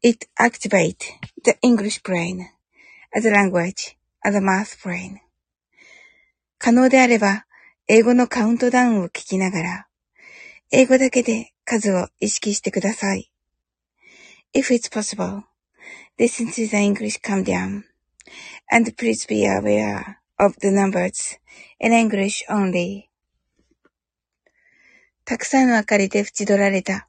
[0.00, 1.06] It activates
[1.42, 2.48] the English brain
[3.12, 5.18] as a language as a math brain.
[6.58, 7.46] 可能であれば、
[7.88, 9.88] 英語のカウントダウンを聞きながら、
[10.70, 13.32] 英語だけで数を意識してください。
[14.54, 15.42] If it's possible,
[16.16, 17.82] listen to the English countdown
[18.70, 21.40] and please be aware of the numbers
[21.80, 23.08] in English only.
[25.24, 27.08] たくさんの明かりで縁取られた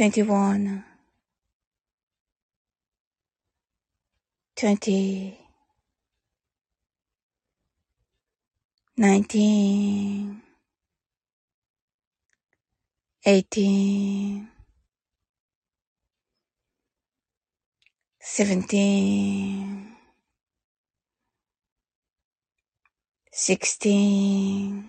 [0.00, 0.82] twenty-one,
[4.56, 5.38] twenty,
[8.96, 10.40] nineteen,
[13.26, 14.48] eighteen,
[18.22, 19.96] seventeen,
[23.30, 24.88] sixteen,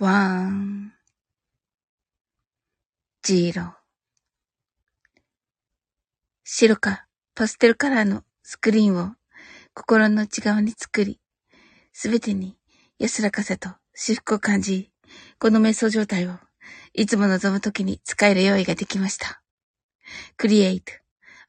[0.00, 0.92] one,
[3.22, 3.74] zero
[6.42, 9.12] 白かパステルカラーのスクリーンを
[9.74, 11.20] 心の内側に作り、
[11.92, 12.56] すべてに
[12.98, 14.90] 安らかさと至福を感じ、
[15.38, 16.38] この瞑想状態を
[16.94, 19.42] いつも望むときに使える用意ができました。
[20.38, 20.82] Create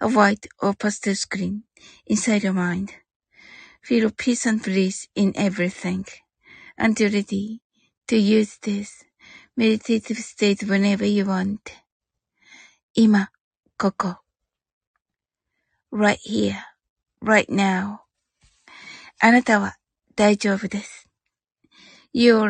[0.01, 1.61] a white or pastel screen
[2.05, 2.89] inside your mind.
[3.81, 6.03] Feel peace and bliss in everything
[6.77, 7.61] until ready
[8.11, 9.05] to use this
[9.55, 11.59] meditative state whenever you want.
[12.93, 13.31] 今、
[13.77, 14.17] ここ。
[15.93, 16.55] right here,
[17.23, 17.99] right now.
[19.21, 19.77] あなたは
[20.17, 21.07] 大丈夫です。
[22.13, 22.41] You're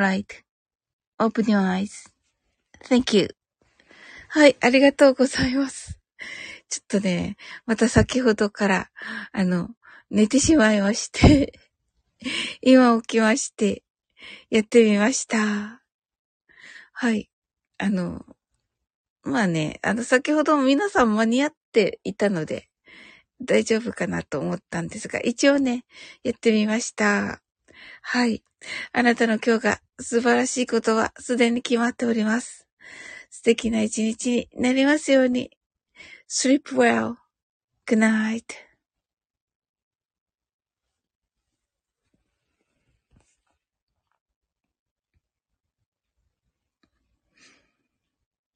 [1.20, 3.36] right.Open your eyes.Thank you.
[4.30, 6.00] はい、ありがとうございます。
[6.70, 7.38] ちょっとね、
[7.68, 8.90] また先ほどから、
[9.32, 9.70] あの、
[10.10, 11.54] 寝てしまいまして
[12.62, 13.84] 今起きまして、
[14.50, 15.82] やってみました。
[16.94, 17.30] はい。
[17.78, 18.26] あの、
[19.24, 22.70] まあね、あの、先ほども皆さん間に合っていたので、
[23.42, 25.86] 大丈夫かなと思ったんですが、一応ね、
[26.24, 27.42] やってみました。
[28.02, 28.44] はい。
[28.92, 32.68] あなたの今日が素晴らしいことはすでに決まっております。
[33.30, 35.52] 素敵な一日になりますように。
[36.28, 37.16] sleep well.
[37.88, 38.71] Good night.